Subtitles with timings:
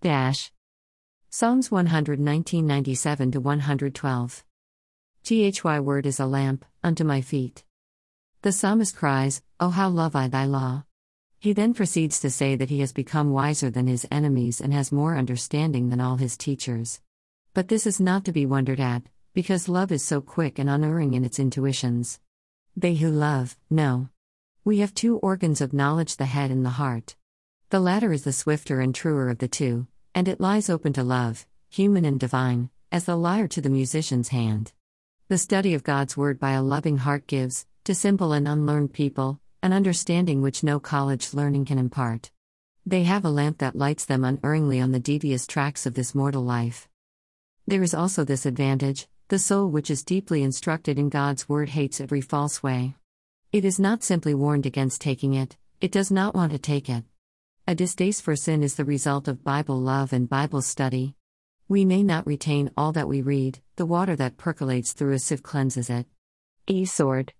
[0.00, 0.52] Dash.
[1.28, 4.44] Psalms 11997 to 112.
[5.24, 7.64] Thy word is a lamp unto my feet.
[8.42, 10.84] The psalmist cries, Oh, how love I thy law!
[11.40, 14.92] He then proceeds to say that he has become wiser than his enemies and has
[14.92, 17.00] more understanding than all his teachers.
[17.52, 19.02] But this is not to be wondered at,
[19.34, 22.20] because love is so quick and unerring in its intuitions.
[22.76, 24.10] They who love, know.
[24.64, 27.16] We have two organs of knowledge the head and the heart.
[27.70, 31.04] The latter is the swifter and truer of the two, and it lies open to
[31.04, 34.72] love, human and divine, as the lyre to the musician's hand.
[35.28, 39.38] The study of God's Word by a loving heart gives, to simple and unlearned people,
[39.62, 42.30] an understanding which no college learning can impart.
[42.86, 46.42] They have a lamp that lights them unerringly on the devious tracks of this mortal
[46.42, 46.88] life.
[47.66, 52.00] There is also this advantage the soul which is deeply instructed in God's word hates
[52.00, 52.94] every false way.
[53.52, 57.04] It is not simply warned against taking it, it does not want to take it.
[57.68, 61.16] A distaste for sin is the result of Bible love and Bible study.
[61.68, 65.42] We may not retain all that we read, the water that percolates through a sieve
[65.42, 66.06] cleanses it.
[66.66, 66.86] E.
[66.86, 67.34] Sword.